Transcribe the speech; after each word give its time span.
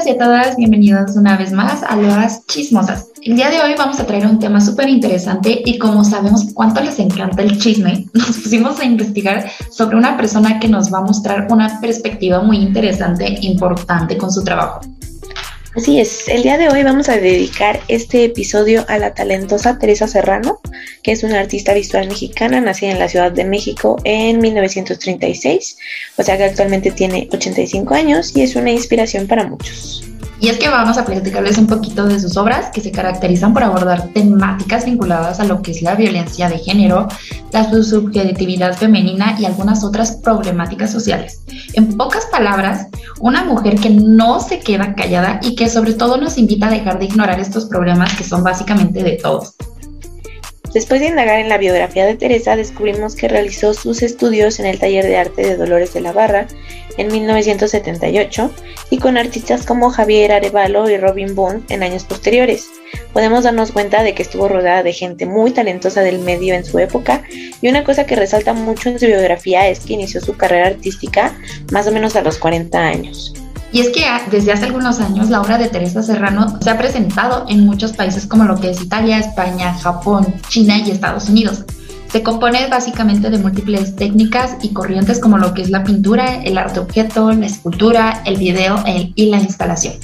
todos 0.00 0.06
y 0.06 0.10
a 0.10 0.18
todas, 0.18 0.56
bienvenidos 0.56 1.14
una 1.16 1.36
vez 1.36 1.52
más 1.52 1.82
a 1.82 1.94
Las 1.94 2.46
Chismosas. 2.46 3.08
El 3.22 3.36
día 3.36 3.50
de 3.50 3.60
hoy 3.60 3.74
vamos 3.76 4.00
a 4.00 4.06
traer 4.06 4.26
un 4.26 4.38
tema 4.38 4.58
súper 4.60 4.88
interesante 4.88 5.60
y 5.64 5.76
como 5.78 6.04
sabemos 6.04 6.46
cuánto 6.54 6.80
les 6.80 6.98
encanta 6.98 7.42
el 7.42 7.58
chisme, 7.58 8.06
nos 8.14 8.38
pusimos 8.38 8.80
a 8.80 8.84
investigar 8.84 9.50
sobre 9.70 9.96
una 9.96 10.16
persona 10.16 10.58
que 10.58 10.68
nos 10.68 10.92
va 10.92 10.98
a 10.98 11.02
mostrar 11.02 11.48
una 11.50 11.80
perspectiva 11.82 12.40
muy 12.40 12.58
interesante 12.58 13.26
e 13.26 13.46
importante 13.46 14.16
con 14.16 14.30
su 14.30 14.42
trabajo. 14.42 14.80
Así 15.76 16.00
es, 16.00 16.26
el 16.26 16.42
día 16.42 16.58
de 16.58 16.68
hoy 16.68 16.82
vamos 16.82 17.08
a 17.08 17.16
dedicar 17.16 17.80
este 17.86 18.24
episodio 18.24 18.84
a 18.88 18.98
la 18.98 19.14
talentosa 19.14 19.78
Teresa 19.78 20.08
Serrano, 20.08 20.60
que 21.04 21.12
es 21.12 21.22
una 21.22 21.38
artista 21.38 21.74
visual 21.74 22.08
mexicana 22.08 22.60
nacida 22.60 22.90
en 22.90 22.98
la 22.98 23.08
Ciudad 23.08 23.30
de 23.30 23.44
México 23.44 23.96
en 24.02 24.40
1936, 24.40 25.78
o 26.16 26.22
sea 26.24 26.36
que 26.36 26.44
actualmente 26.44 26.90
tiene 26.90 27.28
85 27.30 27.94
años 27.94 28.36
y 28.36 28.42
es 28.42 28.56
una 28.56 28.72
inspiración 28.72 29.28
para 29.28 29.46
muchos. 29.46 30.09
Y 30.40 30.48
es 30.48 30.58
que 30.58 30.70
vamos 30.70 30.96
a 30.96 31.04
platicarles 31.04 31.58
un 31.58 31.66
poquito 31.66 32.06
de 32.06 32.18
sus 32.18 32.36
obras 32.38 32.70
que 32.72 32.80
se 32.80 32.90
caracterizan 32.90 33.52
por 33.52 33.62
abordar 33.62 34.08
temáticas 34.14 34.86
vinculadas 34.86 35.38
a 35.38 35.44
lo 35.44 35.60
que 35.60 35.72
es 35.72 35.82
la 35.82 35.94
violencia 35.94 36.48
de 36.48 36.58
género, 36.58 37.08
la 37.52 37.70
subjetividad 37.70 38.74
femenina 38.74 39.36
y 39.38 39.44
algunas 39.44 39.84
otras 39.84 40.12
problemáticas 40.12 40.90
sociales. 40.90 41.42
En 41.74 41.94
pocas 41.96 42.24
palabras, 42.26 42.86
una 43.20 43.44
mujer 43.44 43.74
que 43.76 43.90
no 43.90 44.40
se 44.40 44.60
queda 44.60 44.94
callada 44.94 45.40
y 45.42 45.54
que 45.54 45.68
sobre 45.68 45.92
todo 45.92 46.16
nos 46.16 46.38
invita 46.38 46.68
a 46.68 46.70
dejar 46.70 46.98
de 46.98 47.04
ignorar 47.04 47.38
estos 47.38 47.66
problemas 47.66 48.14
que 48.14 48.24
son 48.24 48.42
básicamente 48.42 49.02
de 49.02 49.18
todos. 49.22 49.54
Después 50.72 51.00
de 51.00 51.08
indagar 51.08 51.40
en 51.40 51.48
la 51.48 51.58
biografía 51.58 52.06
de 52.06 52.14
Teresa, 52.14 52.54
descubrimos 52.54 53.16
que 53.16 53.26
realizó 53.26 53.74
sus 53.74 54.02
estudios 54.02 54.60
en 54.60 54.66
el 54.66 54.78
taller 54.78 55.04
de 55.04 55.16
arte 55.16 55.42
de 55.42 55.56
Dolores 55.56 55.92
de 55.94 56.00
la 56.00 56.12
Barra 56.12 56.46
en 56.96 57.08
1978 57.08 58.50
y 58.90 58.98
con 58.98 59.16
artistas 59.16 59.66
como 59.66 59.90
Javier 59.90 60.30
Arevalo 60.30 60.88
y 60.88 60.96
Robin 60.96 61.34
Bond 61.34 61.64
en 61.72 61.82
años 61.82 62.04
posteriores. 62.04 62.68
Podemos 63.12 63.44
darnos 63.44 63.72
cuenta 63.72 64.04
de 64.04 64.14
que 64.14 64.22
estuvo 64.22 64.48
rodeada 64.48 64.84
de 64.84 64.92
gente 64.92 65.26
muy 65.26 65.50
talentosa 65.50 66.02
del 66.02 66.20
medio 66.20 66.54
en 66.54 66.64
su 66.64 66.78
época 66.78 67.22
y 67.60 67.68
una 67.68 67.82
cosa 67.82 68.06
que 68.06 68.14
resalta 68.14 68.52
mucho 68.52 68.90
en 68.90 69.00
su 69.00 69.06
biografía 69.06 69.68
es 69.68 69.80
que 69.80 69.94
inició 69.94 70.20
su 70.20 70.36
carrera 70.36 70.68
artística 70.68 71.36
más 71.72 71.88
o 71.88 71.92
menos 71.92 72.14
a 72.14 72.22
los 72.22 72.38
40 72.38 72.78
años. 72.78 73.34
Y 73.72 73.80
es 73.80 73.90
que 73.90 74.04
desde 74.30 74.52
hace 74.52 74.66
algunos 74.66 75.00
años 75.00 75.30
la 75.30 75.40
obra 75.40 75.56
de 75.56 75.68
Teresa 75.68 76.02
Serrano 76.02 76.58
se 76.60 76.70
ha 76.70 76.78
presentado 76.78 77.44
en 77.48 77.64
muchos 77.64 77.92
países 77.92 78.26
como 78.26 78.44
lo 78.44 78.56
que 78.56 78.70
es 78.70 78.82
Italia, 78.82 79.18
España, 79.18 79.74
Japón, 79.74 80.34
China 80.48 80.78
y 80.78 80.90
Estados 80.90 81.28
Unidos. 81.28 81.64
Se 82.10 82.24
compone 82.24 82.66
básicamente 82.68 83.30
de 83.30 83.38
múltiples 83.38 83.94
técnicas 83.94 84.56
y 84.62 84.70
corrientes 84.70 85.20
como 85.20 85.38
lo 85.38 85.54
que 85.54 85.62
es 85.62 85.70
la 85.70 85.84
pintura, 85.84 86.42
el 86.42 86.58
arte 86.58 86.80
objeto, 86.80 87.30
la 87.30 87.46
escultura, 87.46 88.22
el 88.26 88.36
video 88.36 88.82
y 88.86 89.26
la 89.26 89.38
instalación. 89.38 89.94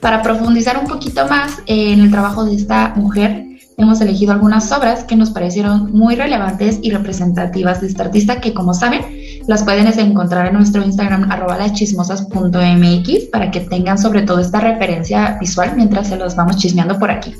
Para 0.00 0.22
profundizar 0.22 0.76
un 0.76 0.86
poquito 0.86 1.26
más 1.26 1.62
en 1.64 2.00
el 2.00 2.10
trabajo 2.10 2.44
de 2.44 2.54
esta 2.54 2.92
mujer, 2.94 3.46
hemos 3.78 4.00
elegido 4.02 4.32
algunas 4.32 4.70
obras 4.72 5.04
que 5.04 5.16
nos 5.16 5.30
parecieron 5.30 5.90
muy 5.92 6.16
relevantes 6.16 6.78
y 6.82 6.90
representativas 6.90 7.80
de 7.80 7.86
esta 7.86 8.04
artista 8.04 8.40
que 8.42 8.52
como 8.52 8.74
saben 8.74 9.02
las 9.48 9.64
pueden 9.64 9.86
encontrar 9.98 10.46
en 10.46 10.52
nuestro 10.52 10.84
Instagram 10.84 11.32
arroba 11.32 11.56
laschismosas.mx 11.56 13.24
para 13.32 13.50
que 13.50 13.60
tengan 13.60 13.98
sobre 13.98 14.20
todo 14.22 14.40
esta 14.40 14.60
referencia 14.60 15.38
visual 15.40 15.72
mientras 15.74 16.08
se 16.08 16.16
los 16.16 16.36
vamos 16.36 16.58
chismeando 16.58 16.98
por 16.98 17.10
aquí. 17.10 17.34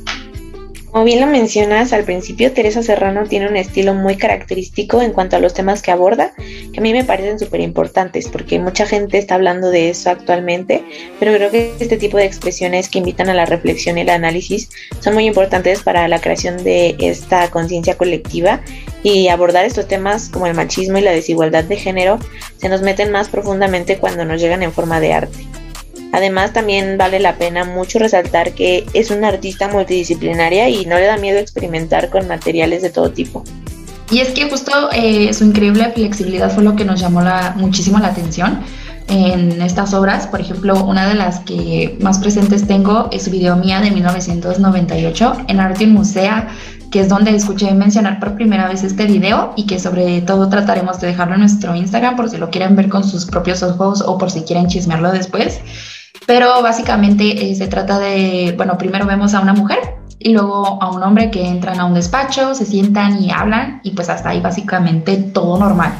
Como 0.91 1.05
bien 1.05 1.20
lo 1.20 1.27
mencionas 1.27 1.92
al 1.92 2.05
principio, 2.05 2.51
Teresa 2.51 2.83
Serrano 2.83 3.25
tiene 3.25 3.47
un 3.47 3.56
estilo 3.56 3.92
muy 3.92 4.17
característico 4.17 5.03
en 5.03 5.12
cuanto 5.12 5.36
a 5.36 5.39
los 5.39 5.53
temas 5.53 5.83
que 5.83 5.91
aborda, 5.91 6.33
que 6.73 6.81
a 6.81 6.83
mí 6.83 6.95
me 6.95 7.05
parecen 7.05 7.39
súper 7.39 7.61
importantes, 7.61 8.27
porque 8.27 8.59
mucha 8.59 8.86
gente 8.86 9.19
está 9.19 9.34
hablando 9.34 9.69
de 9.69 9.91
eso 9.91 10.09
actualmente, 10.09 10.83
pero 11.20 11.34
creo 11.34 11.51
que 11.51 11.75
este 11.79 11.98
tipo 11.98 12.17
de 12.17 12.25
expresiones 12.25 12.89
que 12.89 13.01
invitan 13.01 13.29
a 13.29 13.35
la 13.35 13.45
reflexión 13.45 13.98
y 13.98 14.01
el 14.01 14.08
análisis 14.08 14.70
son 15.01 15.13
muy 15.13 15.27
importantes 15.27 15.83
para 15.83 16.08
la 16.08 16.23
creación 16.23 16.64
de 16.64 16.96
esta 17.01 17.51
conciencia 17.51 17.98
colectiva 17.98 18.63
y 19.03 19.29
abordar 19.29 19.64
estos 19.64 19.89
temas 19.89 20.29
como 20.29 20.47
el 20.47 20.55
machismo 20.55 20.98
y 20.98 21.03
la 21.03 21.13
desigualdad 21.13 21.64
de 21.64 21.77
género 21.77 22.19
se 22.57 22.69
nos 22.69 22.83
meten 22.83 23.13
más 23.13 23.29
profundamente 23.29 23.98
cuando 23.98 24.25
nos 24.25 24.41
llegan 24.41 24.63
en 24.63 24.73
forma 24.73 25.01
de 25.01 25.13
arte. 25.13 25.47
Además, 26.13 26.53
también 26.53 26.97
vale 26.97 27.20
la 27.20 27.37
pena 27.37 27.64
mucho 27.64 27.98
resaltar 27.98 28.53
que 28.53 28.87
es 28.95 29.11
una 29.11 29.29
artista 29.29 29.69
multidisciplinaria 29.69 30.69
y 30.69 30.87
no 30.87 30.97
le 30.97 31.05
da 31.05 31.19
miedo 31.19 31.39
experimentar 31.39 32.08
con 32.08 32.27
materiales 32.27 32.83
de 32.83 32.91
todo 32.91 33.11
tipo. 33.11 33.45
Y 34.11 34.20
es 34.20 34.31
que 34.31 34.48
justo 34.48 34.73
eh, 34.92 35.33
su 35.35 35.45
increíble 35.45 35.92
flexibilidad 35.95 36.51
fue 36.51 36.64
lo 36.64 36.77
que 36.77 36.85
nos 36.85 36.98
llamó 36.98 37.20
la, 37.20 37.55
muchísimo 37.57 37.98
la 37.98 38.08
atención 38.08 38.61
en 39.08 39.61
estas 39.61 39.92
obras. 39.92 40.27
Por 40.27 40.41
ejemplo, 40.41 40.83
una 40.85 41.08
de 41.08 41.14
las 41.14 41.41
que 41.41 41.97
más 42.01 42.19
presentes 42.19 42.67
tengo 42.67 43.08
es 43.13 43.25
su 43.25 43.31
video 43.31 43.57
mía 43.57 43.81
de 43.81 43.91
1998 43.91 45.37
en 45.48 45.61
Arte 45.61 45.87
Musea, 45.87 46.48
que 46.91 47.01
es 47.01 47.09
donde 47.09 47.35
escuché 47.35 47.73
mencionar 47.75 48.19
por 48.21 48.35
primera 48.35 48.69
vez 48.69 48.83
este 48.83 49.07
video 49.07 49.53
y 49.57 49.67
que 49.67 49.79
sobre 49.79 50.23
todo 50.23 50.49
trataremos 50.49 51.01
de 51.01 51.09
dejarlo 51.09 51.35
en 51.35 51.41
nuestro 51.41 51.75
Instagram 51.75 52.17
por 52.17 52.31
si 52.31 52.39
lo 52.39 52.51
quieren 52.51 52.77
ver 52.77 52.89
con 52.89 53.05
sus 53.05 53.27
propios 53.27 53.63
ojos 53.63 54.03
o 54.03 54.19
por 54.19 54.31
si 54.31 54.43
quieren 54.43 54.69
chismearlo 54.69 55.13
después. 55.13 55.61
Pero 56.27 56.63
básicamente 56.63 57.51
eh, 57.51 57.55
se 57.55 57.69
trata 57.69 57.99
de, 57.99 58.55
bueno, 58.57 58.77
primero 58.79 59.07
vemos 59.07 59.35
a 59.35 59.41
una 59.41 59.55
mujer 59.55 59.79
y 60.19 60.33
luego 60.33 60.83
a 60.83 60.91
un 60.91 61.03
hombre 61.03 61.31
que 61.31 61.47
entran 61.47 61.81
a 61.81 61.85
un 61.85 61.95
despacho, 61.95 62.55
se 62.55 62.67
sientan 62.67 63.23
y 63.23 63.31
hablan 63.31 63.81
y 63.85 63.93
pues 63.93 64.09
hasta 64.09 64.31
ahí 64.31 64.41
básicamente 64.41 65.17
todo 65.17 65.59
normal. 65.59 65.93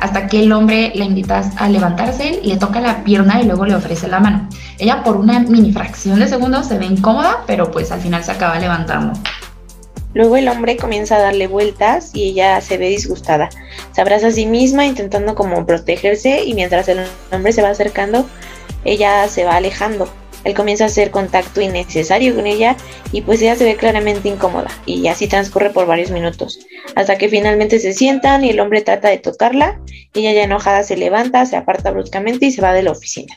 Hasta 0.00 0.26
que 0.26 0.42
el 0.42 0.52
hombre 0.52 0.92
le 0.94 1.04
invita 1.04 1.42
a 1.56 1.68
levantarse, 1.68 2.40
le 2.44 2.56
toca 2.56 2.80
la 2.80 3.02
pierna 3.02 3.40
y 3.40 3.46
luego 3.46 3.66
le 3.66 3.74
ofrece 3.74 4.06
la 4.06 4.20
mano. 4.20 4.48
Ella 4.78 5.02
por 5.02 5.16
una 5.16 5.40
mini 5.40 5.72
fracción 5.72 6.20
de 6.20 6.28
segundo 6.28 6.62
se 6.62 6.78
ve 6.78 6.86
incómoda, 6.86 7.38
pero 7.46 7.70
pues 7.70 7.90
al 7.90 8.00
final 8.00 8.22
se 8.22 8.32
acaba 8.32 8.58
levantando. 8.58 9.12
Luego 10.14 10.36
el 10.36 10.48
hombre 10.48 10.76
comienza 10.76 11.16
a 11.16 11.20
darle 11.20 11.46
vueltas 11.46 12.10
y 12.14 12.30
ella 12.30 12.60
se 12.60 12.78
ve 12.78 12.88
disgustada. 12.88 13.50
Se 13.92 14.00
abraza 14.00 14.28
a 14.28 14.32
sí 14.32 14.46
misma 14.46 14.86
intentando 14.86 15.34
como 15.34 15.66
protegerse 15.66 16.44
y 16.44 16.54
mientras 16.54 16.88
el 16.88 17.00
hombre 17.30 17.52
se 17.52 17.62
va 17.62 17.70
acercando, 17.70 18.28
ella 18.84 19.28
se 19.28 19.44
va 19.44 19.56
alejando. 19.56 20.08
Él 20.44 20.54
comienza 20.54 20.84
a 20.84 20.86
hacer 20.86 21.10
contacto 21.10 21.60
innecesario 21.60 22.34
con 22.34 22.46
ella 22.46 22.76
y 23.12 23.22
pues 23.22 23.42
ella 23.42 23.56
se 23.56 23.64
ve 23.64 23.76
claramente 23.76 24.28
incómoda 24.28 24.70
y 24.86 25.08
así 25.08 25.26
transcurre 25.26 25.70
por 25.70 25.86
varios 25.86 26.10
minutos, 26.10 26.60
hasta 26.94 27.18
que 27.18 27.28
finalmente 27.28 27.80
se 27.80 27.92
sientan 27.92 28.44
y 28.44 28.50
el 28.50 28.60
hombre 28.60 28.82
trata 28.82 29.08
de 29.08 29.18
tocarla, 29.18 29.80
ella 30.14 30.32
ya 30.32 30.44
enojada 30.44 30.84
se 30.84 30.96
levanta, 30.96 31.44
se 31.44 31.56
aparta 31.56 31.90
bruscamente 31.90 32.46
y 32.46 32.52
se 32.52 32.62
va 32.62 32.72
de 32.72 32.84
la 32.84 32.92
oficina. 32.92 33.36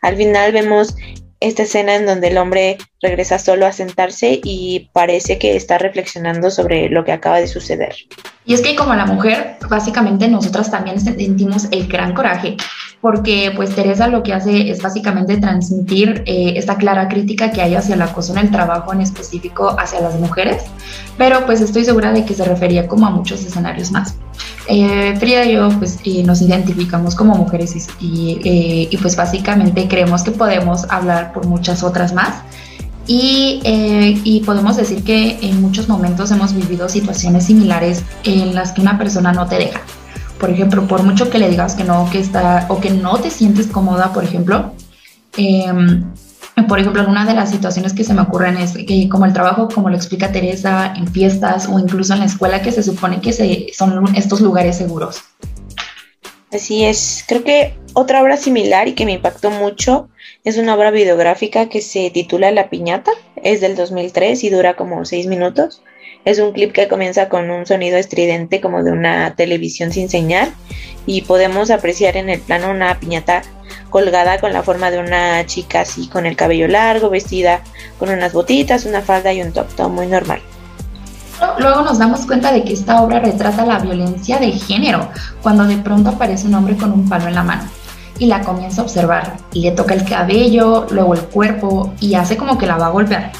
Al 0.00 0.16
final 0.16 0.52
vemos 0.52 0.96
esta 1.40 1.62
escena 1.62 1.94
en 1.94 2.06
donde 2.06 2.28
el 2.28 2.38
hombre 2.38 2.78
regresa 3.00 3.38
solo 3.38 3.66
a 3.66 3.72
sentarse 3.72 4.40
y 4.42 4.90
parece 4.92 5.38
que 5.38 5.56
está 5.56 5.78
reflexionando 5.78 6.50
sobre 6.50 6.88
lo 6.88 7.04
que 7.04 7.12
acaba 7.12 7.38
de 7.38 7.46
suceder. 7.46 7.94
Y 8.44 8.54
es 8.54 8.60
que 8.60 8.74
como 8.74 8.94
la 8.94 9.06
mujer, 9.06 9.56
básicamente 9.68 10.26
nosotras 10.26 10.70
también 10.70 11.00
sentimos 11.00 11.68
el 11.70 11.86
gran 11.86 12.14
coraje, 12.14 12.56
porque 13.00 13.52
pues 13.54 13.74
Teresa 13.74 14.08
lo 14.08 14.22
que 14.22 14.32
hace 14.32 14.70
es 14.70 14.82
básicamente 14.82 15.36
transmitir 15.36 16.22
eh, 16.26 16.54
esta 16.56 16.76
clara 16.76 17.08
crítica 17.08 17.50
que 17.52 17.62
hay 17.62 17.74
hacia 17.74 17.94
el 17.94 18.02
acoso 18.02 18.32
en 18.32 18.38
el 18.38 18.50
trabajo, 18.50 18.92
en 18.92 19.02
específico 19.02 19.76
hacia 19.78 20.00
las 20.00 20.18
mujeres, 20.18 20.64
pero 21.16 21.46
pues 21.46 21.60
estoy 21.60 21.84
segura 21.84 22.12
de 22.12 22.24
que 22.24 22.34
se 22.34 22.44
refería 22.44 22.88
como 22.88 23.06
a 23.06 23.10
muchos 23.10 23.44
escenarios 23.44 23.92
más. 23.92 24.16
Eh, 24.68 25.16
Frida 25.18 25.44
y 25.46 25.54
yo 25.54 25.70
pues 25.78 25.98
nos 26.24 26.42
identificamos 26.42 27.14
como 27.14 27.34
mujeres 27.34 27.88
y, 28.00 28.38
eh, 28.44 28.88
y, 28.90 28.96
pues 28.98 29.16
básicamente 29.16 29.88
creemos 29.88 30.22
que 30.22 30.30
podemos 30.30 30.84
hablar 30.90 31.32
por 31.32 31.46
muchas 31.46 31.82
otras 31.82 32.12
más 32.12 32.42
y, 33.08 33.62
eh, 33.64 34.20
y, 34.22 34.40
podemos 34.40 34.76
decir 34.76 35.02
que 35.02 35.38
en 35.40 35.62
muchos 35.62 35.88
momentos 35.88 36.30
hemos 36.30 36.52
vivido 36.52 36.90
situaciones 36.90 37.46
similares 37.46 38.04
en 38.22 38.54
las 38.54 38.72
que 38.72 38.82
una 38.82 38.98
persona 38.98 39.32
no 39.32 39.46
te 39.46 39.56
deja. 39.56 39.80
Por 40.38 40.50
ejemplo, 40.50 40.86
por 40.86 41.02
mucho 41.02 41.30
que 41.30 41.38
le 41.38 41.48
digas 41.48 41.74
que 41.74 41.84
no, 41.84 42.08
que 42.10 42.18
está 42.18 42.66
o 42.68 42.78
que 42.80 42.90
no 42.90 43.16
te 43.16 43.30
sientes 43.30 43.66
cómoda, 43.66 44.12
por 44.12 44.24
ejemplo, 44.24 44.72
eh, 45.38 45.72
por 46.66 46.78
ejemplo, 46.78 47.06
una 47.06 47.24
de 47.24 47.34
las 47.34 47.50
situaciones 47.50 47.92
que 47.92 48.04
se 48.04 48.14
me 48.14 48.22
ocurren 48.22 48.56
es 48.56 48.72
que 48.72 49.08
como 49.08 49.26
el 49.26 49.32
trabajo, 49.32 49.68
como 49.68 49.90
lo 49.90 49.96
explica 49.96 50.32
Teresa, 50.32 50.94
en 50.96 51.06
fiestas 51.06 51.68
o 51.68 51.78
incluso 51.78 52.14
en 52.14 52.20
la 52.20 52.26
escuela, 52.26 52.62
que 52.62 52.72
se 52.72 52.82
supone 52.82 53.20
que 53.20 53.32
se, 53.32 53.66
son 53.72 54.14
estos 54.16 54.40
lugares 54.40 54.76
seguros. 54.76 55.22
Así 56.52 56.84
es, 56.84 57.24
creo 57.28 57.44
que 57.44 57.74
otra 57.92 58.22
obra 58.22 58.38
similar 58.38 58.88
y 58.88 58.94
que 58.94 59.04
me 59.04 59.12
impactó 59.12 59.50
mucho 59.50 60.08
es 60.44 60.56
una 60.56 60.74
obra 60.74 60.90
videográfica 60.90 61.68
que 61.68 61.82
se 61.82 62.10
titula 62.10 62.50
La 62.50 62.70
Piñata, 62.70 63.10
es 63.36 63.60
del 63.60 63.76
2003 63.76 64.42
y 64.44 64.50
dura 64.50 64.74
como 64.74 65.04
seis 65.04 65.26
minutos. 65.26 65.82
Es 66.24 66.38
un 66.38 66.52
clip 66.52 66.72
que 66.72 66.88
comienza 66.88 67.28
con 67.28 67.50
un 67.50 67.66
sonido 67.66 67.98
estridente 67.98 68.60
como 68.60 68.82
de 68.82 68.92
una 68.92 69.34
televisión 69.36 69.92
sin 69.92 70.08
señal 70.08 70.52
y 71.06 71.22
podemos 71.22 71.70
apreciar 71.70 72.16
en 72.16 72.30
el 72.30 72.40
plano 72.40 72.70
una 72.70 72.98
piñata 72.98 73.42
colgada 73.90 74.38
con 74.38 74.52
la 74.52 74.62
forma 74.62 74.90
de 74.90 74.98
una 74.98 75.44
chica 75.46 75.80
así 75.80 76.08
con 76.08 76.26
el 76.26 76.36
cabello 76.36 76.68
largo, 76.68 77.10
vestida 77.10 77.60
con 77.98 78.10
unas 78.10 78.32
botitas, 78.32 78.84
una 78.84 79.00
falda 79.02 79.32
y 79.32 79.42
un 79.42 79.52
top, 79.52 79.66
todo 79.74 79.88
muy 79.88 80.06
normal. 80.06 80.40
Luego 81.58 81.82
nos 81.82 81.98
damos 81.98 82.26
cuenta 82.26 82.52
de 82.52 82.64
que 82.64 82.72
esta 82.72 83.00
obra 83.00 83.20
retrata 83.20 83.64
la 83.64 83.78
violencia 83.78 84.38
de 84.38 84.50
género, 84.52 85.08
cuando 85.42 85.64
de 85.64 85.76
pronto 85.76 86.10
aparece 86.10 86.46
un 86.48 86.54
hombre 86.54 86.76
con 86.76 86.92
un 86.92 87.08
palo 87.08 87.28
en 87.28 87.34
la 87.34 87.42
mano. 87.42 87.62
y 88.20 88.26
la 88.26 88.40
comienza 88.40 88.80
a 88.80 88.84
observar. 88.84 89.36
Le 89.52 89.70
toca 89.70 89.94
el 89.94 90.04
cabello, 90.04 90.86
luego 90.90 91.14
el 91.14 91.20
cuerpo 91.20 91.94
y 92.00 92.14
hace 92.14 92.36
como 92.36 92.58
que 92.58 92.66
la 92.66 92.76
va 92.76 92.86
a 92.86 92.90
golpear. 92.90 93.30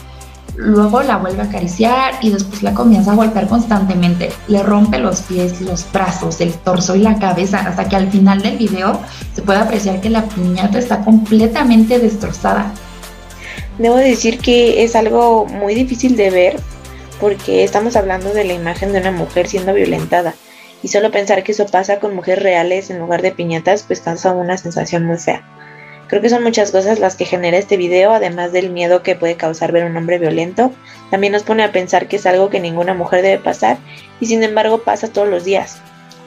Luego 0.60 1.05
la 1.05 1.19
vuelve 1.19 1.43
a 1.43 1.44
acariciar 1.44 2.14
y 2.20 2.31
después 2.31 2.64
la 2.64 2.75
comienza 2.75 3.12
a 3.12 3.14
golpear 3.14 3.46
constantemente. 3.46 4.31
Le 4.49 4.60
rompe 4.64 4.99
los 4.99 5.20
pies, 5.20 5.60
los 5.60 5.87
brazos, 5.93 6.40
el 6.40 6.52
torso 6.52 6.96
y 6.96 6.99
la 6.99 7.16
cabeza 7.20 7.60
hasta 7.60 7.88
que 7.88 7.94
al 7.94 8.10
final 8.10 8.43
del 8.43 8.58
video 8.58 9.00
se 9.37 9.43
puede 9.43 9.60
apreciar 9.60 10.00
que 10.00 10.10
la 10.10 10.25
piñata 10.25 10.81
está 10.81 11.05
completamente 11.05 12.00
destrozada. 12.00 12.72
Debo 13.78 13.94
decir 13.99 14.40
que 14.40 14.82
es 14.82 14.96
algo 14.96 15.46
muy 15.46 15.76
difícil 15.76 16.16
de 16.16 16.31
ver 16.31 16.61
porque 17.20 17.62
estamos 17.62 17.94
hablando 17.94 18.34
de 18.34 18.43
la 18.43 18.54
imagen 18.54 18.93
de 18.93 18.99
una 18.99 19.12
mujer 19.12 19.46
siendo 19.46 19.72
violentada 19.75 20.34
y 20.82 20.88
solo 20.88 21.12
pensar 21.12 21.44
que 21.44 21.52
eso 21.52 21.66
pasa 21.66 22.00
con 22.00 22.16
mujeres 22.16 22.43
reales 22.43 22.90
en 22.90 22.99
lugar 22.99 23.22
de 23.22 23.31
piñatas 23.31 23.84
pues 23.84 24.00
causa 24.00 24.32
una 24.32 24.56
sensación 24.56 25.06
muy 25.06 25.19
fea. 25.19 25.57
Creo 26.08 26.22
que 26.22 26.31
son 26.31 26.43
muchas 26.43 26.70
cosas 26.70 26.99
las 26.99 27.16
que 27.16 27.26
genera 27.26 27.58
este 27.58 27.76
video, 27.76 28.12
además 28.12 28.50
del 28.52 28.70
miedo 28.70 29.02
que 29.02 29.14
puede 29.14 29.37
causar 29.37 29.72
ver 29.72 29.84
un 29.84 29.96
hombre 29.96 30.19
violento. 30.19 30.72
También 31.10 31.34
nos 31.34 31.43
pone 31.43 31.62
a 31.62 31.70
pensar 31.70 32.08
que 32.08 32.16
es 32.16 32.25
algo 32.25 32.49
que 32.49 32.60
ninguna 32.60 32.94
mujer 32.94 33.20
debe 33.22 33.38
pasar 33.38 33.76
y 34.19 34.26
sin 34.26 34.43
embargo 34.43 34.82
pasa 34.82 35.12
todos 35.12 35.28
los 35.28 35.44
días. 35.44 35.78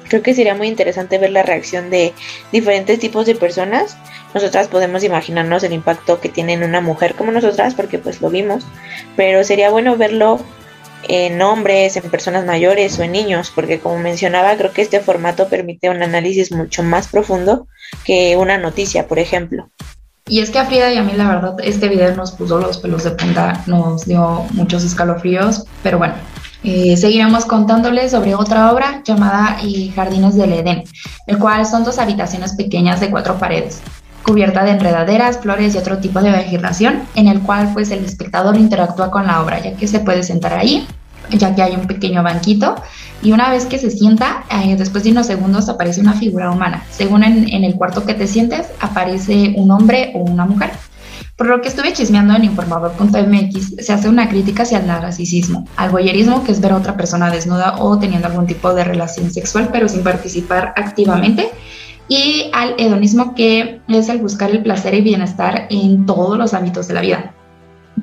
Creo 0.08 0.22
que 0.22 0.36
sería 0.36 0.54
muy 0.54 0.68
interesante 0.68 1.18
ver 1.18 1.32
la 1.32 1.42
reacción 1.42 1.90
de 1.90 2.14
diferentes 2.52 3.00
tipos 3.00 3.26
de 3.26 3.34
personas. 3.34 3.98
Nosotras 4.34 4.68
podemos 4.68 5.04
imaginarnos 5.04 5.64
el 5.64 5.74
impacto 5.74 6.22
que 6.22 6.30
tiene 6.30 6.54
en 6.54 6.64
una 6.64 6.82
mujer 6.82 7.16
como 7.16 7.32
nosotras 7.32 7.74
porque 7.74 7.98
pues 7.98 8.22
lo 8.22 8.30
vimos, 8.30 8.66
pero 9.16 9.44
sería 9.44 9.70
bueno 9.70 9.98
verlo 9.98 10.40
en 11.08 11.42
hombres, 11.42 11.96
en 11.98 12.10
personas 12.10 12.46
mayores 12.46 12.98
o 13.00 13.04
en 13.04 13.12
niños, 13.12 13.52
porque 13.54 13.80
como 13.80 14.00
mencionaba, 14.00 14.56
creo 14.56 14.72
que 14.72 14.82
este 14.82 15.00
formato 15.00 15.48
permite 15.48 15.90
un 15.90 16.02
análisis 16.02 16.52
mucho 16.52 16.84
más 16.84 17.08
profundo 17.08 17.68
que 18.06 18.38
una 18.38 18.58
noticia, 18.58 19.08
por 19.08 19.20
ejemplo. 19.20 19.70
Y 20.28 20.40
es 20.40 20.50
que 20.50 20.60
a 20.60 20.66
Frida 20.66 20.94
y 20.94 20.98
a 20.98 21.04
mí 21.04 21.14
la 21.16 21.28
verdad 21.28 21.56
este 21.64 21.90
video 21.90 22.16
nos 22.16 22.32
puso 22.32 22.60
los 22.60 22.78
pelos 22.78 23.04
de 23.04 23.12
punta, 23.12 23.64
nos 23.66 24.06
dio 24.06 24.46
muchos 24.52 24.84
escalofríos, 24.84 25.66
pero 25.84 25.98
bueno, 25.98 26.14
eh, 26.64 26.96
seguiremos 26.96 27.46
contándoles 27.46 28.12
sobre 28.12 28.36
otra 28.36 28.72
obra 28.72 29.02
llamada 29.04 29.58
eh, 29.64 29.92
Jardines 29.96 30.36
del 30.36 30.54
Edén, 30.54 30.84
el 31.26 31.38
cual 31.40 31.66
son 31.66 31.84
dos 31.84 31.98
habitaciones 31.98 32.54
pequeñas 32.54 33.00
de 33.00 33.10
cuatro 33.10 33.38
paredes, 33.40 33.82
cubierta 34.24 34.64
de 34.64 34.72
enredaderas, 34.72 35.40
flores 35.40 35.76
y 35.76 35.78
otro 35.78 35.98
tipo 35.98 36.22
de 36.22 36.32
vegetación, 36.32 37.04
en 37.16 37.28
el 37.28 37.42
cual 37.42 37.72
pues 37.74 37.92
el 37.92 38.06
espectador 38.06 38.58
interactúa 38.58 39.12
con 39.12 39.28
la 39.28 39.42
obra, 39.42 39.60
ya 39.60 39.74
que 39.74 39.88
se 39.88 40.00
puede 40.00 40.24
sentar 40.24 40.54
ahí, 40.54 40.88
ya 41.32 41.56
que 41.56 41.62
hay 41.62 41.76
un 41.76 41.88
pequeño 41.88 42.24
banquito, 42.24 42.76
y 43.24 43.32
una 43.32 43.50
vez 43.50 43.66
que 43.66 43.78
se 43.78 43.92
sienta, 43.92 44.44
eh, 44.50 44.76
después 44.76 45.04
de 45.04 45.12
unos 45.12 45.28
segundos 45.28 45.70
aparece 45.70 46.02
una 46.02 46.14
figura 46.14 46.52
humana. 46.52 46.84
Según 46.90 47.24
en, 47.24 47.64
el 47.64 47.76
cuarto 47.76 48.06
que 48.06 48.14
te 48.14 48.28
sientes, 48.28 48.68
aparece 48.80 49.54
un 49.58 49.70
hombre 49.70 50.12
o 50.16 50.20
una 50.20 50.46
mujer. 50.46 50.72
Por 51.38 51.48
lo 51.48 51.62
que 51.62 51.70
estuve 51.70 51.94
chismeando 51.94 52.36
en 52.36 52.46
informador.mx, 52.46 53.76
se 53.84 53.94
hace 53.94 54.10
una 54.10 54.28
crítica 54.28 54.64
hacia 54.64 54.80
el 54.80 54.88
narcisismo, 54.88 55.68
al 55.76 55.90
voyerismo, 55.90 56.44
que 56.44 56.52
es 56.52 56.62
ver 56.62 56.72
a 56.72 56.78
otra 56.78 56.98
persona 56.98 57.30
desnuda 57.32 57.78
o 57.80 57.98
teniendo 57.98 58.28
algún 58.28 58.48
tipo 58.48 58.74
de 58.74 58.84
relación 58.84 59.32
sexual, 59.32 59.70
pero 59.72 59.88
sin 59.88 60.04
participar 60.04 60.74
activamente, 60.76 61.50
y 62.12 62.50
al 62.52 62.76
hedonismo 62.78 63.36
que 63.36 63.80
es 63.88 64.10
el 64.10 64.18
buscar 64.18 64.52
el 64.52 64.62
placer 64.62 64.94
y 64.94 65.00
bienestar 65.00 65.68
en 65.70 66.06
todos 66.06 66.38
los 66.38 66.54
ámbitos 66.54 66.90
de 66.90 66.94
la 66.94 67.00
vida. 67.00 67.32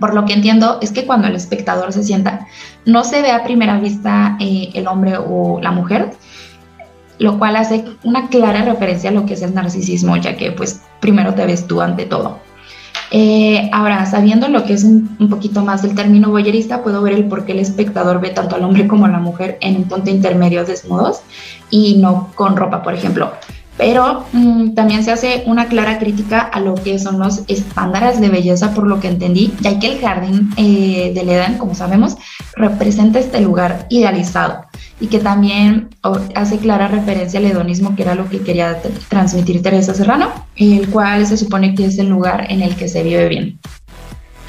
Por 0.01 0.15
lo 0.15 0.25
que 0.25 0.33
entiendo 0.33 0.79
es 0.81 0.93
que 0.93 1.05
cuando 1.05 1.29
el 1.29 1.37
espectador 1.37 1.93
se 1.93 2.03
sienta, 2.03 2.47
no 2.87 3.05
se 3.05 3.21
ve 3.21 3.31
a 3.31 3.45
primera 3.45 3.79
vista 3.79 4.39
eh, 4.41 4.71
el 4.73 4.87
hombre 4.87 5.19
o 5.19 5.61
la 5.63 5.73
mujer, 5.73 6.13
lo 7.19 7.39
cual 7.39 7.57
hace 7.57 7.85
una 8.03 8.29
clara 8.29 8.63
referencia 8.63 9.11
a 9.11 9.13
lo 9.13 9.27
que 9.27 9.35
es 9.35 9.43
el 9.43 9.55
narcisismo, 9.55 10.17
ya 10.17 10.39
que 10.39 10.53
pues 10.53 10.81
primero 11.01 11.35
te 11.35 11.45
ves 11.45 11.67
tú 11.67 11.83
ante 11.83 12.07
todo. 12.07 12.39
Eh, 13.11 13.69
ahora, 13.75 14.07
sabiendo 14.07 14.49
lo 14.49 14.65
que 14.65 14.73
es 14.73 14.85
un, 14.85 15.19
un, 15.21 15.29
poquito 15.29 15.63
más 15.63 15.83
del 15.83 15.95
término 15.95 16.31
boyerista, 16.31 16.83
puedo 16.83 17.03
ver 17.03 17.13
el 17.13 17.25
por 17.25 17.45
qué 17.45 17.53
el 17.53 17.59
espectador 17.59 18.23
ve 18.23 18.31
tanto 18.31 18.57
al 18.57 18.65
hombre 18.65 18.89
como 18.89 19.05
a 19.05 19.09
la 19.09 19.19
mujer 19.19 19.59
en 19.61 19.77
un 19.77 19.85
punto 19.85 20.09
intermedio 20.09 20.65
desnudos 20.65 21.21
y 21.69 21.99
no 21.99 22.31
con 22.35 22.57
ropa, 22.57 22.83
por 22.83 22.95
ejemplo 22.95 23.33
pero 23.79 24.27
mmm, 24.33 24.75
también 24.75 25.05
se 25.05 25.13
hace 25.13 25.45
una 25.47 25.69
clara 25.69 25.99
crítica 25.99 26.41
a 26.41 26.61
lo 26.61 26.75
que 26.75 26.99
son 26.99 27.19
los 27.19 27.45
estándares 27.47 28.21
de 28.21 28.29
belleza, 28.29 28.75
por 28.75 28.87
lo 28.87 29.01
que 29.01 29.09
entendí, 29.09 29.55
ya 29.61 29.79
que 29.79 29.93
el 29.93 30.01
jardín 30.01 30.51
eh, 30.57 31.13
del 31.15 31.31
Edén, 31.31 31.57
como 31.57 31.75
sabemos, 31.75 32.17
representa 32.57 33.21
este 33.21 33.41
lugar 33.41 33.87
idealizado 33.89 34.65
y 35.01 35.07
que 35.07 35.21
también 35.21 35.91
hace 36.35 36.59
clara 36.59 36.89
referencia 36.89 37.39
al 37.39 37.47
hedonismo, 37.47 37.95
que 37.95 38.03
era 38.03 38.17
lo 38.17 38.29
que 38.29 38.41
quería 38.41 38.83
transmitir 39.09 39.63
Teresa 39.63 39.95
Serrano, 39.95 40.33
el 40.57 40.89
cual 40.91 41.25
se 41.27 41.37
supone 41.37 41.77
que 41.77 41.87
es 41.87 41.99
el 41.99 42.09
lugar 42.09 42.51
en 42.51 42.63
el 42.63 42.75
que 42.75 42.89
se 42.89 43.05
vive 43.05 43.29
bien. 43.29 43.61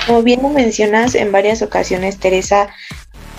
Como 0.08 0.24
bien 0.24 0.42
lo 0.42 0.50
mencionas, 0.50 1.14
en 1.14 1.32
varias 1.32 1.62
ocasiones 1.62 2.18
Teresa 2.18 2.70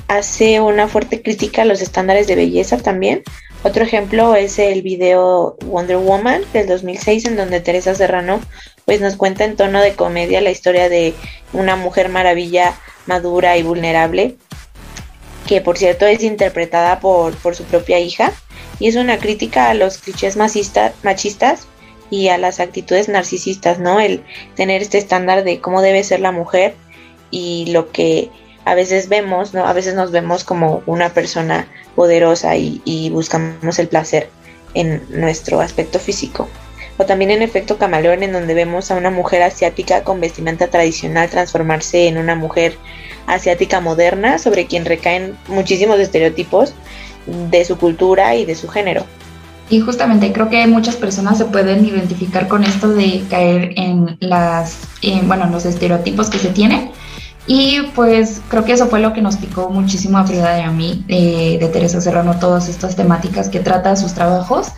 hace 0.07 0.61
una 0.61 0.87
fuerte 0.87 1.21
crítica 1.21 1.63
a 1.63 1.65
los 1.65 1.83
estándares 1.83 2.29
de 2.29 2.37
belleza 2.37 2.77
también, 2.77 3.23
otro 3.63 3.85
ejemplo 3.85 4.35
es 4.35 4.59
el 4.59 4.83
video 4.83 5.57
Wonder 5.65 5.99
Woman 5.99 6.43
del 6.53 6.67
2006 6.67 7.27
en 7.27 7.37
donde 7.37 7.61
Teresa 7.61 7.95
Serrano 7.95 8.41
pues 8.85 9.01
nos 9.01 9.17
cuenta 9.17 9.45
en 9.45 9.57
tono 9.57 9.81
de 9.81 9.95
comedia 9.95 10.41
la 10.41 10.51
historia 10.51 10.89
de 10.89 11.15
una 11.53 11.77
mujer 11.77 12.09
maravilla 12.09 12.75
madura 13.07 13.57
y 13.57 13.63
vulnerable 13.63 14.37
que 15.47 15.61
por 15.61 15.77
cierto 15.77 16.07
es 16.07 16.23
interpretada 16.23 17.01
por, 17.01 17.35
por 17.37 17.55
su 17.55 17.65
propia 17.65 17.99
hija 17.99 18.33
y 18.79 18.89
es 18.89 18.97
una 18.97 19.19
crítica 19.19 19.69
a 19.71 19.75
los 19.75 19.99
clichés 19.99 20.37
machistas 20.37 21.67
y 22.11 22.29
a 22.29 22.39
las 22.39 22.59
actitudes 22.59 23.09
narcisistas, 23.09 23.79
¿no? 23.79 24.01
El 24.01 24.25
tener 24.57 24.83
este 24.83 24.99
estándar 24.99 25.45
de 25.45 25.61
cómo 25.61 25.83
debe 25.83 26.03
ser 26.03 26.21
la 26.21 26.33
mujer 26.33 26.75
y 27.31 27.67
lo 27.71 27.93
que 27.93 28.31
a 28.71 28.75
veces 28.77 29.09
vemos, 29.09 29.53
¿no? 29.53 29.67
A 29.67 29.73
veces 29.73 29.97
nos 29.97 30.13
vemos 30.13 30.45
como 30.45 30.85
una 30.87 31.09
persona 31.09 31.67
poderosa 31.97 32.55
y, 32.55 33.11
buscamos 33.11 33.81
el 33.81 33.89
placer 33.89 34.31
en 34.75 35.03
nuestro 35.11 35.61
aspecto 35.61 35.99
físico. 35.99 36.49
O 36.97 37.05
también 37.05 37.33
en 37.33 37.43
efecto 37.43 37.79
camaleón, 37.79 38.23
en 38.23 38.33
donde 38.33 38.55
vemos 38.55 38.93
a 38.93 38.95
una 38.95 39.11
mujer 39.11 39.43
asiática 39.43 40.05
con 40.05 40.21
vestimenta 40.21 40.69
tradicional 40.69 41.29
transformarse 41.29 42.07
en 42.07 42.19
una 42.19 42.37
mujer 42.37 42.77
asiática 43.27 43.81
moderna, 43.81 44.39
sobre 44.39 44.67
quien 44.67 44.85
recaen 44.85 45.37
muchísimos 45.49 45.99
estereotipos 45.99 46.73
de 47.27 47.65
su 47.65 47.77
cultura 47.77 48.37
y 48.37 48.45
de 48.45 48.55
su 48.55 48.69
género. 48.69 49.05
Y 49.69 49.81
justamente 49.81 50.33
creo 50.33 50.49
que 50.49 50.65
muchas 50.69 50.95
personas 50.95 51.39
se 51.39 51.47
pueden 51.47 51.85
identificar 51.85 52.47
con 52.47 52.63
esto 52.63 52.89
de 52.91 53.25
caer 53.29 53.73
en 53.75 54.17
las, 54.21 54.79
bueno, 55.25 55.47
los 55.47 55.65
estereotipos 55.65 56.31
que 56.31 56.39
se 56.39 56.51
tienen 56.51 56.93
y 57.53 57.83
pues 57.97 58.41
creo 58.47 58.65
que 58.65 58.75
eso 58.75 58.87
fue 58.87 59.01
lo 59.01 59.13
que 59.13 59.21
nos 59.21 59.37
picó 59.37 59.71
muchísimo 59.71 60.19
a 60.19 60.25
Frida 60.25 60.61
y 60.61 60.63
a 60.63 60.71
mí 60.71 61.05
de, 61.09 61.59
de 61.61 61.69
Teresa 61.73 62.01
Serrano, 62.01 62.39
todas 62.39 62.69
estas 62.69 62.95
temáticas 62.95 63.49
que 63.49 63.59
trata 63.59 63.97
sus 63.97 64.15
trabajos. 64.15 64.69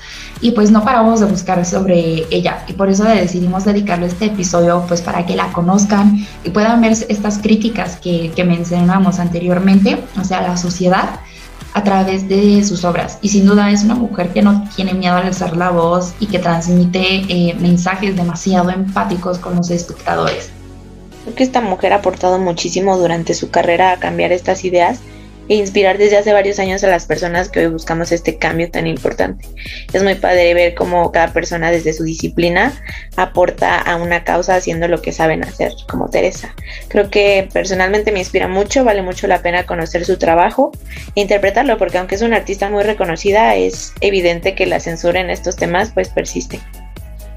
Y 0.41 0.53
pues 0.53 0.71
no 0.71 0.83
paramos 0.83 1.21
de 1.21 1.27
buscar 1.27 1.67
sobre 1.67 2.25
ella. 2.31 2.65
Y 2.67 2.73
por 2.73 2.89
eso 2.89 3.05
decidimos 3.05 3.67
dedicarle 3.67 4.07
este 4.07 4.25
episodio 4.25 4.87
pues 4.89 5.03
para 5.03 5.27
que 5.27 5.37
la 5.37 5.53
conozcan 5.53 6.27
y 6.45 6.49
puedan 6.49 6.81
ver 6.81 6.93
estas 6.93 7.37
críticas 7.37 7.97
que, 7.97 8.33
que 8.35 8.43
mencionamos 8.43 9.19
anteriormente, 9.19 10.03
o 10.19 10.25
sea, 10.25 10.41
la 10.41 10.57
sociedad 10.57 11.21
a 11.75 11.85
través 11.85 12.27
de 12.27 12.65
sus 12.65 12.87
obras. 12.87 13.19
Y 13.21 13.29
sin 13.29 13.45
duda 13.45 13.71
es 13.71 13.85
una 13.85 13.97
mujer 13.97 14.33
que 14.33 14.41
no 14.41 14.67
tiene 14.75 14.95
miedo 14.95 15.17
al 15.17 15.27
alzar 15.27 15.59
la 15.59 15.69
voz 15.69 16.15
y 16.21 16.27
que 16.27 16.39
transmite 16.39 17.27
eh, 17.29 17.55
mensajes 17.61 18.17
demasiado 18.17 18.71
empáticos 18.71 19.39
con 19.39 19.57
los 19.57 19.69
espectadores. 19.69 20.53
Creo 21.23 21.35
que 21.35 21.45
esta 21.45 21.61
mujer 21.61 21.93
ha 21.93 21.97
aportado 21.97 22.39
muchísimo 22.39 22.99
durante 22.99 23.35
su 23.35 23.51
carrera 23.51 23.93
a 23.93 24.01
cambiar 24.01 24.33
estas 24.33 24.65
ideas 24.65 25.01
e 25.49 25.57
inspirar 25.57 25.99
desde 25.99 26.17
hace 26.17 26.33
varios 26.33 26.59
años 26.59 26.85
a 26.85 26.89
las 26.89 27.07
personas 27.07 27.49
que 27.49 27.61
hoy 27.61 27.67
buscamos 27.67 28.13
este 28.13 28.39
cambio 28.39 28.71
tan 28.71 28.87
importante. 28.87 29.47
Es 29.93 30.03
muy 30.03 30.15
padre 30.15 30.55
ver 30.55 30.75
cómo 30.75 31.11
cada 31.13 31.33
persona 31.33 31.71
desde 31.71 31.93
su 31.93 32.05
disciplina 32.05 32.73
aporta 33.17 33.79
a 33.79 33.97
una 33.97 34.25
causa 34.25 34.57
haciendo 34.57 34.89
lo 34.89 35.03
que 35.03 35.13
saben 35.13 35.45
hacer, 35.45 35.73
como 35.89 36.09
Teresa. 36.09 36.55
Creo 36.89 37.11
que 37.11 37.49
personalmente 37.53 38.13
me 38.13 38.21
inspira 38.21 38.49
mucho, 38.49 38.85
vale 38.85 39.03
mucho 39.03 39.27
la 39.27 39.43
pena 39.43 39.67
conocer 39.67 40.05
su 40.05 40.17
trabajo 40.17 40.73
e 41.15 41.21
interpretarlo, 41.21 41.77
porque 41.77 41.99
aunque 41.99 42.15
es 42.15 42.23
una 42.23 42.37
artista 42.37 42.71
muy 42.71 42.85
reconocida, 42.85 43.55
es 43.57 43.93
evidente 44.01 44.55
que 44.55 44.67
la 44.67 44.81
censura 44.81 45.21
en 45.21 45.31
estos 45.31 45.57
temas 45.57 45.91
pues 45.93 46.09
persiste. 46.09 46.61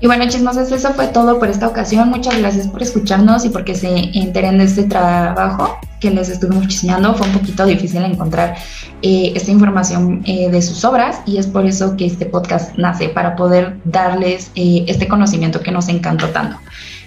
Y 0.01 0.07
bueno, 0.07 0.27
chismosas, 0.27 0.71
eso 0.71 0.93
fue 0.93 1.07
todo 1.07 1.39
por 1.39 1.47
esta 1.49 1.67
ocasión. 1.67 2.09
Muchas 2.09 2.37
gracias 2.37 2.67
por 2.67 2.81
escucharnos 2.83 3.45
y 3.45 3.49
porque 3.49 3.75
se 3.75 3.89
enteren 4.17 4.57
de 4.57 4.65
este 4.65 4.83
trabajo 4.83 5.79
que 5.99 6.11
les 6.11 6.29
estuvimos 6.29 6.67
chismeando. 6.67 7.15
Fue 7.15 7.27
un 7.27 7.33
poquito 7.33 7.65
difícil 7.65 8.03
encontrar 8.03 8.55
eh, 9.01 9.31
esta 9.35 9.51
información 9.51 10.21
eh, 10.25 10.49
de 10.49 10.61
sus 10.61 10.83
obras 10.83 11.21
y 11.25 11.37
es 11.37 11.47
por 11.47 11.65
eso 11.65 11.95
que 11.95 12.05
este 12.05 12.25
podcast 12.25 12.77
nace, 12.77 13.09
para 13.09 13.35
poder 13.35 13.77
darles 13.85 14.51
eh, 14.55 14.83
este 14.87 15.07
conocimiento 15.07 15.61
que 15.61 15.71
nos 15.71 15.87
encantó 15.87 16.29
tanto. 16.29 16.57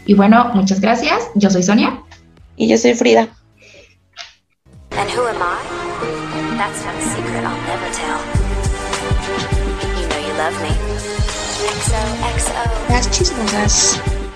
Y 0.06 0.14
bueno, 0.14 0.50
muchas 0.54 0.80
gracias. 0.80 1.28
Yo 1.34 1.50
soy 1.50 1.62
Sonia. 1.62 2.00
Y 2.56 2.68
yo 2.68 2.78
soy 2.78 2.94
Frida. 2.94 3.28
And 4.96 5.10
who 5.10 5.26
am 5.26 5.36
I? 5.36 5.78
That's 6.56 6.84
not 6.84 6.94
a 6.96 7.02
secret 7.02 7.44
I'll 7.44 7.56
never 7.68 7.88
tell. 7.92 8.18
You 10.00 10.08
know 10.08 10.18
you 10.26 10.32
love 10.36 10.60
me. 10.62 11.27
XOXO. 11.68 12.88
Las 12.88 13.10
Chismosas. 13.10 14.17